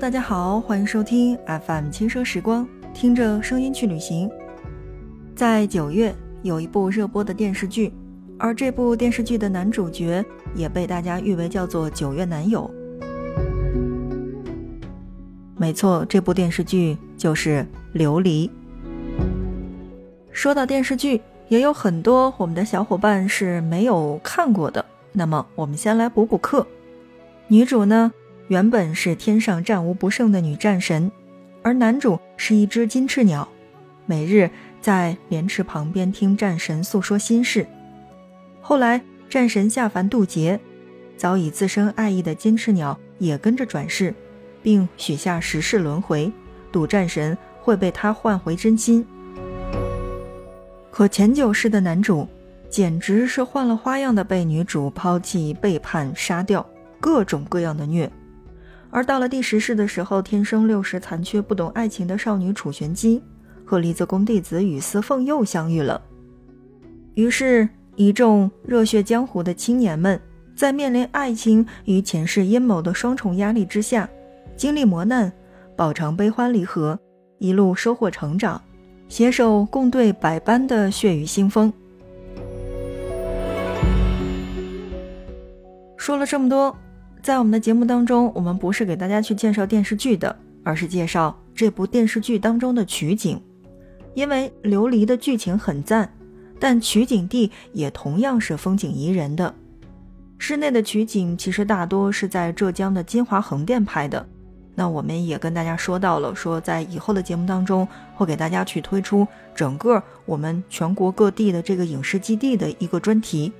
[0.00, 1.36] 大家好，欢迎收听
[1.66, 4.30] FM 轻声时光，听着声音去旅行。
[5.36, 7.92] 在九月有一部热播的电视剧，
[8.38, 10.24] 而这部电视剧的男主角
[10.54, 12.68] 也被大家誉为叫做“九月男友”。
[15.58, 17.66] 没错，这部电视剧就是
[17.98, 18.48] 《琉璃》。
[20.32, 24.82] 说到电视剧，也有很多我们的小伙伴是没有看过的。
[25.12, 26.66] 那么，我们先来补补课。
[27.48, 28.10] 女主呢，
[28.50, 31.08] 原本是天上战无不胜的女战神，
[31.62, 33.48] 而男主是一只金翅鸟，
[34.06, 37.64] 每日在莲池旁边听战神诉说心事。
[38.60, 40.58] 后来，战神下凡渡劫，
[41.16, 44.12] 早已自生爱意的金翅鸟也跟着转世，
[44.64, 46.32] 并许下十世轮回，
[46.72, 49.06] 赌战神会被他换回真心。
[50.90, 52.26] 可前九世的男主，
[52.68, 56.66] 简直是换了花样的被女主抛弃、背叛、杀掉。
[56.98, 58.10] 各种各样的虐，
[58.90, 63.22] 而到了第十世的时候，天生六十残缺、不懂爱情的少女楚玄机
[63.64, 66.02] 和离泽宫弟子羽司凤又相遇了。
[67.14, 70.20] 于是，一众热血江湖的青年们
[70.56, 74.08] 在面临爱情与前世阴谋的双重压力之下，
[74.56, 75.32] 经历磨难，
[75.76, 76.98] 饱尝悲欢离合，
[77.38, 78.60] 一路收获成长，
[79.08, 81.72] 携手共对百般的血雨腥风。
[85.96, 86.76] 说了这么多。
[87.22, 93.40] 在我们的节目当中，我们不是给大家去介绍电视剧的，而是介绍这部电视剧当中的取景。
[94.14, 96.10] 因为《琉璃》的剧情很赞，
[96.58, 99.54] 但取景地也同样是风景宜人的。
[100.38, 104.26] 室内的取景其实大多是在浙江的金华横店拍的。
[104.74, 113.52] 那我们也跟大家说到了，说在以后的节目当中会给大家去推出整个我们全国各地的这个影视基地的一个专题，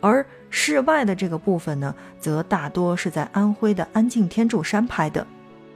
[0.00, 0.24] 而。
[0.50, 5.26] 室外的这个部分呢，则大多是在安徽的安庆天柱山拍的，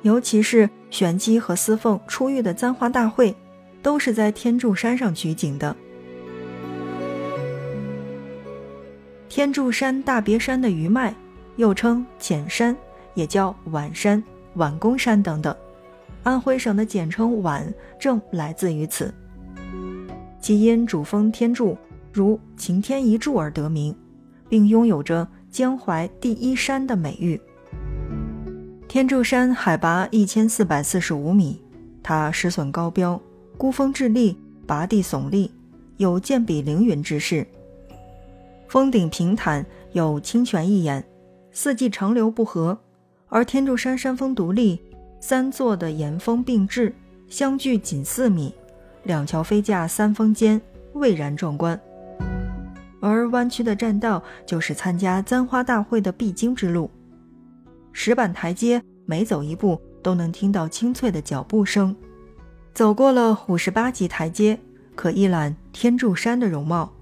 [0.03, 3.35] 尤其是玄机和司凤出狱的簪花大会，
[3.83, 5.77] 都是在天柱山上取景的。
[9.29, 11.15] 天柱山大别山的余脉，
[11.57, 12.77] 又称浅山，
[13.15, 14.23] 也叫宛山、
[14.57, 15.55] 宛公山等等，
[16.23, 17.63] 安徽省的简称宛，
[17.99, 19.13] 正来自于此。
[20.41, 21.77] 其因主峰天柱
[22.13, 23.95] 如擎天一柱而得名。
[24.51, 27.41] 并拥有着江淮第一山的美誉。
[28.87, 31.63] 天柱山海拔一千四百四十五米，
[32.03, 33.19] 它石笋高标，
[33.57, 35.51] 孤峰峙立，拔地耸立，
[35.97, 37.47] 有剑笔凌云之势。
[38.69, 41.05] 峰顶平坦，有清泉一眼，
[41.53, 42.77] 四季长流不涸。
[43.29, 44.81] 而天柱山山峰独立，
[45.21, 46.93] 三座的岩峰并峙，
[47.29, 48.53] 相距仅四米，
[49.05, 50.61] 两桥飞架三峰间，
[50.95, 51.81] 蔚然壮观。
[53.01, 56.91] 而弯曲的栈道就是参加簪花大会的必经之路，
[57.93, 61.97] 石板台阶每走一步都能听到清脆的脚步声。
[62.75, 64.59] 走过了五十八级台阶，
[64.95, 66.93] 可一览天柱山的容貌。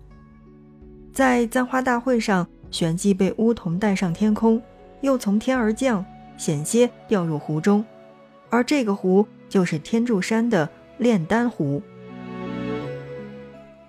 [1.12, 4.62] 在簪花大会上，玄机被乌童带上天空，
[5.00, 6.04] 又从天而降，
[6.36, 7.84] 险些掉入湖中。
[8.50, 11.82] 而这个湖就是天柱山的炼丹湖。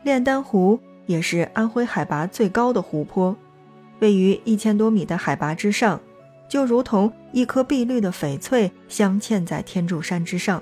[0.04, 0.80] 炼丹湖。
[1.10, 3.36] 也是安徽海拔最高的湖泊，
[3.98, 6.00] 位于一千多米的海拔之上，
[6.48, 10.62] 就如同一颗碧绿的翡翠镶嵌在天柱山之上。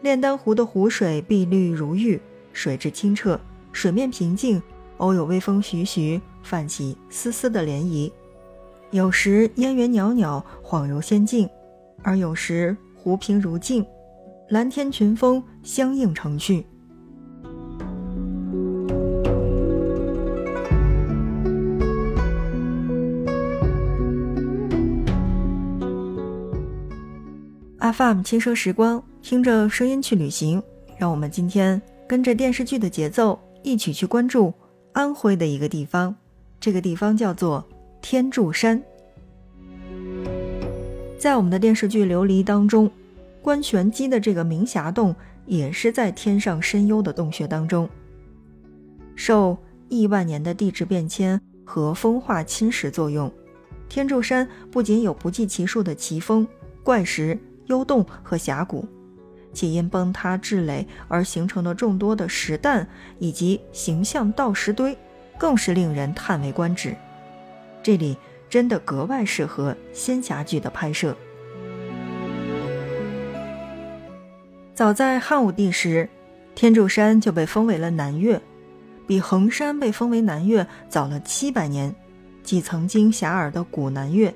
[0.00, 2.20] 炼丹湖的湖水碧绿如玉，
[2.52, 3.40] 水质清澈，
[3.72, 4.62] 水面平静，
[4.98, 8.12] 偶有微风徐徐，泛起丝丝的涟漪。
[8.92, 11.48] 有时烟云袅袅，恍如仙境；
[12.04, 13.84] 而有时湖平如镜，
[14.50, 16.64] 蓝天群峰相映成趣。
[27.92, 30.62] FM 轻声时光，听着声音去旅行。
[30.96, 34.54] 让我们今天跟着电视剧的节奏，一起去关注
[34.92, 36.14] 安徽的一个地方。
[36.58, 37.62] 这个地方叫做
[38.00, 38.82] 天柱山。
[41.18, 42.90] 在我们的电视剧《琉璃》当中，
[43.42, 47.86] 关玄机的这个明霞洞也是在天上深幽的洞穴当中。
[49.14, 49.58] 受
[49.88, 53.30] 亿万年的地质变迁和风化侵蚀作用，
[53.88, 56.46] 天柱山不仅有不计其数的奇峰
[56.82, 57.38] 怪石。
[57.66, 58.86] 幽洞和峡谷，
[59.52, 62.88] 且因崩塌质垒而形成的众多的石蛋
[63.18, 64.96] 以及形象倒石堆，
[65.38, 66.94] 更是令人叹为观止。
[67.82, 68.16] 这里
[68.48, 71.16] 真的格外适合仙侠剧的拍摄。
[74.74, 76.08] 早在汉武帝时，
[76.54, 78.40] 天柱山就被封为了南岳，
[79.06, 81.94] 比衡山被封为南岳早了七百年，
[82.42, 84.34] 即曾经遐迩的古南岳。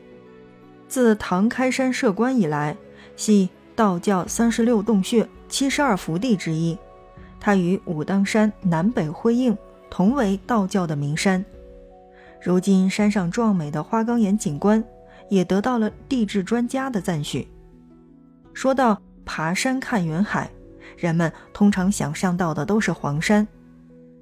[0.89, 2.77] 自唐开山设关以来。
[3.17, 6.79] 系道教三十六洞穴、七十二福地之一。
[7.41, 9.57] 它与武当山南北辉映，
[9.91, 11.45] 同为道教的名山。
[12.43, 14.83] 如今山上壮美的花岗岩景观，
[15.29, 17.49] 也得到了地质专家的赞许。
[18.53, 20.51] 说到爬山看云海，
[20.97, 23.47] 人们通常想象到的都是黄山。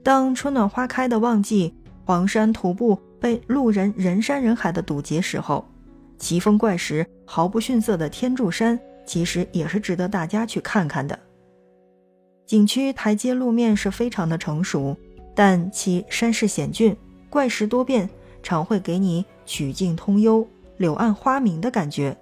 [0.03, 1.75] 当春暖花开的旺季，
[2.05, 5.65] 黄山徒步被路人人山人海的堵截时候，
[6.19, 11.19] 奇峰怪石毫不逊色的天柱山，其实也是值得大家去看看的。
[12.47, 14.97] 景区台阶路面是非常的成熟，
[15.35, 16.97] 但其山势险峻、
[17.31, 18.09] 怪石多变，
[18.43, 20.47] 常会给你曲径通幽、
[20.77, 22.17] 柳暗花明的感觉。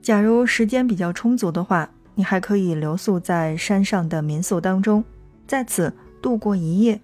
[0.00, 5.04] 假如时间比较充足的话，你还可以留宿在山上的民宿当中，
[5.46, 7.00] 在此度过一夜。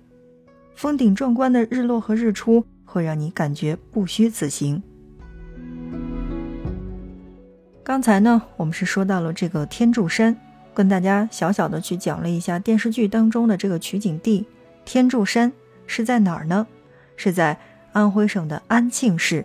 [0.75, 4.83] 峰顶壮观的日落和日出会让你感觉不虚此行。
[7.85, 10.35] 刚才呢，我们是说到了这个天柱山，
[10.75, 14.47] 跟大家小小的去讲了一下电视剧当中的这个取景地
[14.85, 15.53] 天柱山
[15.87, 16.67] 是在哪儿呢？
[17.17, 17.59] 是在
[17.93, 19.45] 安徽省的安庆市。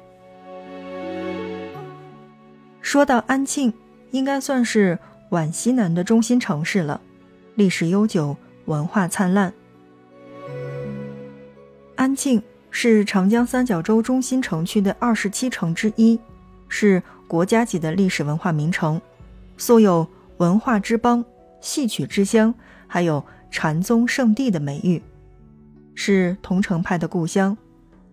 [2.81, 3.73] 说到安庆，
[4.11, 4.99] 应该算是
[5.29, 7.01] 皖西南的中心城市了，
[7.55, 8.35] 历史悠久，
[8.65, 9.53] 文化灿烂。
[11.95, 12.43] 安庆
[12.75, 16.19] 是长江三角洲中心城区的二十七城之一，
[16.67, 17.01] 是。
[17.25, 19.01] 国家级的历史文化名城，
[19.57, 21.25] 素有“文化之邦
[21.61, 22.53] ”“戏曲之乡”
[22.85, 25.01] 还有“禅宗圣地”的美誉，
[25.95, 27.57] 是桐城派的故乡，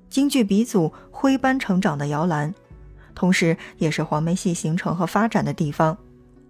[0.09, 2.55] 京剧鼻祖徽班成长的摇篮，
[3.15, 5.99] 同时也是黄梅戏形成和发展的地方，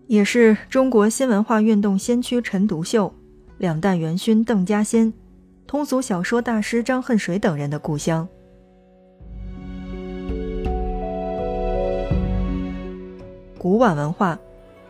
[0.06, 3.12] 也是中国新文化运动先驱陈独秀、
[3.58, 5.12] 两弹元勋邓稼先、
[5.70, 8.26] 通俗小说大师张恨水等人的故乡。
[13.56, 14.36] 古婉文化、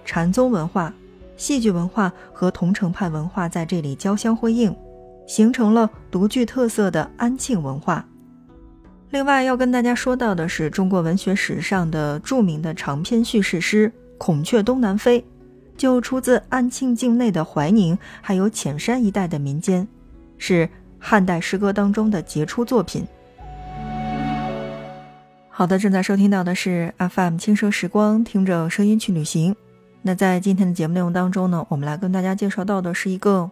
[0.07, 0.91] 禅宗文化、
[1.37, 4.75] 戏剧文化和桐城派文化在这里交相辉映，
[5.27, 8.09] 形成了独具特色的安庆文化。
[9.11, 13.87] 另外要跟大家说到的是，中国文学史上的著名的长篇叙事诗
[14.17, 15.21] 《孔雀东南飞》，
[15.77, 19.87] 就出自安庆境内的怀宁还有浅山一带的民间，
[20.41, 23.07] 是汉代诗歌当中的杰出作品。
[25.49, 29.55] 好的，正在收听到的是 FM 轻奢时光，听着声音去旅行。
[30.01, 33.51] 那在今天的节目内容当中呢，我们来跟大家介绍到的是一个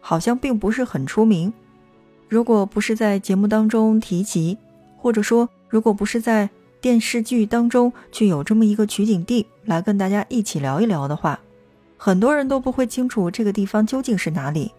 [0.00, 1.50] 好像并不是很出名，
[2.28, 4.58] 如果不是在节目当中提及，
[4.98, 6.50] 或者说如果不是在
[6.82, 11.40] 电视剧当中去有这么一个取景地来跟大家一起聊一聊的话，
[11.96, 14.70] 很多人都不会清楚这个地方究竟是哪里。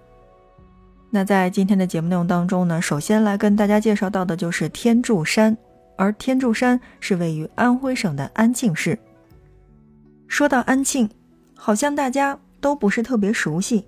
[1.14, 5.56] 那在今天的节目内容当中呢，首先来跟大家介绍到的就是天柱山。
[5.98, 8.98] 而天柱山是位于安徽省的安庆市。
[10.28, 11.08] 说到安庆，
[11.54, 13.86] 好像大家都不是特别熟悉，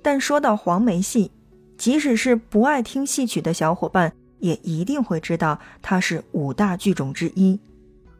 [0.00, 1.32] 但说到黄梅戏，
[1.76, 7.58] 即使是不爱听戏曲的小伙伴，也一定会知道它是五大剧种之一。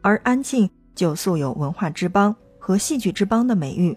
[0.01, 3.95] 而安庆就素有“文化之邦”和“戏曲之邦”的美誉，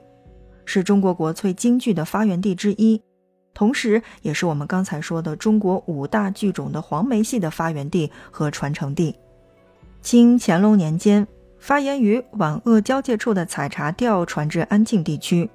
[0.64, 3.02] 是中国国粹京剧的发源地之一，
[3.52, 9.14] 同时也是我们刚才说的中国五大剧种的黄梅戏的发源地和传承地。
[10.02, 11.26] 清乾隆年间，
[11.58, 15.50] 发源于皖鄂交界处的采茶调传至安庆地区，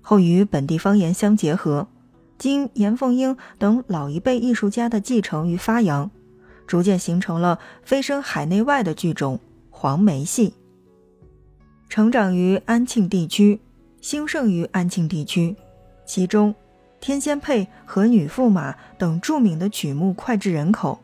[0.00, 1.86] 后与本地方言相结合，
[2.36, 6.10] 经严凤英等老一辈艺术家的继承与发扬，
[6.66, 9.38] 逐渐形成了飞升海内外的剧种
[9.70, 10.54] 黄梅戏。
[11.88, 13.60] 成长于安庆地区，
[14.00, 15.54] 兴盛于安庆地区，
[16.04, 16.52] 其中
[17.04, 21.00] 《天仙配》和《女驸马》等著名的曲目脍炙人口。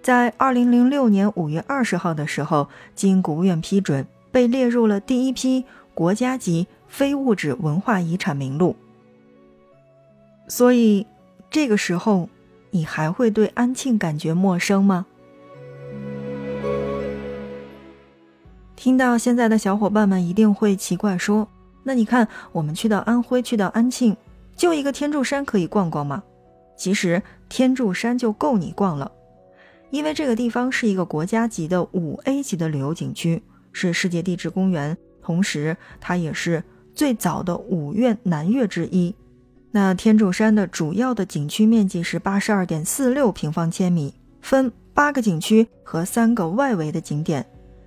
[0.00, 8.76] 在二零零六年五月二十号的时候，经国务院批准，被列入了第一批国家级非物质文化遗产名录。
[10.46, 11.04] 所以，
[11.50, 12.28] 这个时候，
[12.70, 15.04] 你还会对安庆感觉陌生吗？
[18.76, 21.48] 听到现在的小伙伴们一定会奇怪说
[21.82, 24.16] ：“那你看，我们去到安徽，去到安庆，
[24.58, 26.22] 就一个天柱山可以逛逛吗？”
[26.76, 29.10] 其实，天柱山就够你逛了。
[29.90, 36.62] 因为这个地方是一个国家级的五 A 级的旅游景区，是世界地质公园，同时它也是
[36.94, 39.14] 最早的五岳南岳之一。
[39.70, 47.44] 那天柱山的主要的景区面积是八十二点四六平方千米，分八个景区和三个外围的景点，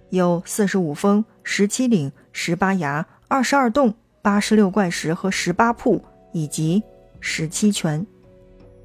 [0.09, 6.83] 有四十五峰、十七岭、十八崖、二十二洞、八十六怪石和十八瀑，以及
[7.19, 8.05] 十七泉。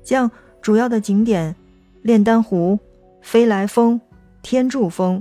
[0.02, 1.54] 像主要的景点，
[2.02, 2.78] 炼丹湖。
[3.22, 4.00] 飞来峰、
[4.40, 5.20] 天柱峰，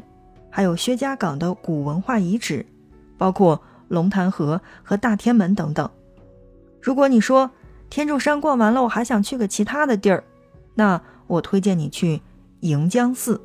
[0.51, 2.63] 还有薛家港的古文化遗址，
[3.17, 5.89] 包括龙潭河和大天门等等。
[6.79, 7.50] 如果你说
[7.89, 10.24] 天柱山逛完了，我还想去个其他的地儿，
[10.75, 12.22] 那我推荐你去
[12.60, 13.41] 迎江寺。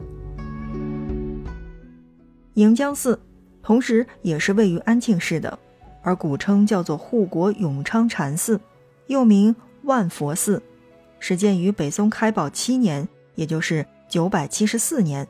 [2.53, 3.19] 迎江寺，
[3.63, 5.59] 同时也是位于安庆市的，
[6.03, 8.61] 而古称叫做护国永昌禅寺，
[9.11, 10.63] 又名万佛寺，
[11.19, 15.27] 始建于北宋开宝七年，也就是九百七十四年。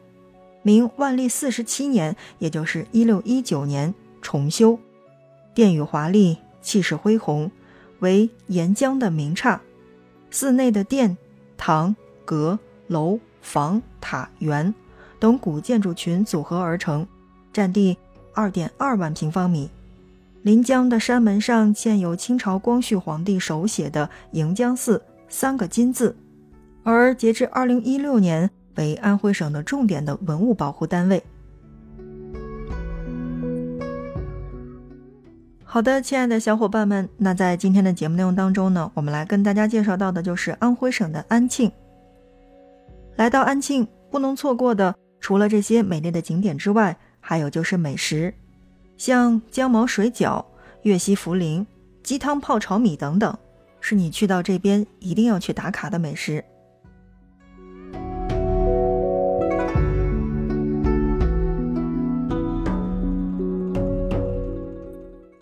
[0.60, 4.78] 明万历四十七年，也就是一六一九年重修，
[5.54, 7.50] 殿宇华丽，气势恢宏，
[8.00, 9.58] 为沿江的名刹。
[10.30, 11.16] 寺内的殿、
[11.56, 11.96] 堂、
[12.26, 14.74] 阁、楼、房、塔、园
[15.18, 17.06] 等古建筑群组合而成，
[17.50, 17.96] 占地
[18.34, 19.70] 二点二万平方米。
[20.42, 26.16] 临江的山门上建有清朝光绪皇帝手写的“迎江寺”三个金字，
[26.82, 28.50] 而截至二零一六年。
[28.76, 31.22] 为安徽省的重点的文物保护单位。
[35.64, 41.70] 好的，亲爱的小伙伴们，那在今天的节目内容当中呢，我们来跟大家介绍到的就是安徽省的安庆。
[43.16, 48.32] 来到安庆，不能错过的除了这些美丽的景点之外，还有就是美食，
[49.00, 50.44] 像姜毛水饺、
[50.82, 51.64] 粤西茯苓、
[52.02, 53.34] 鸡汤泡炒米等等，
[53.80, 56.44] 是你去到这边一定要去打卡的美食。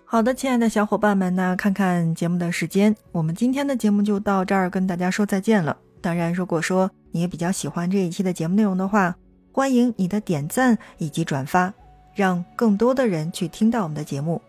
[0.04, 5.76] 好的，亲爱的小伙伴们，那看看节目的时间，我们今天的节目就到这儿，跟大家说再见了。
[6.00, 9.16] 当然，如果说你也比较喜欢这一期的节目内容的话，
[9.50, 11.74] 欢迎你的点赞以及转发，
[12.18, 14.42] 让更多的人去听到我们的节目。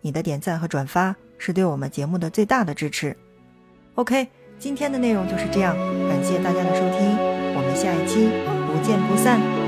[0.00, 3.16] 你的点赞和转发是对我们节目的最大的支持。
[3.94, 4.26] OK，
[4.58, 5.76] 今天的内容就是这样，
[6.08, 7.16] 感谢大家的收听，
[7.54, 8.26] 我们下一期
[8.66, 9.61] 不见不散。